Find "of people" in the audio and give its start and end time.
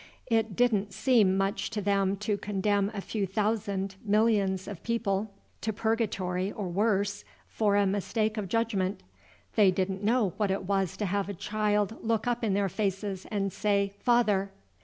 4.67-5.31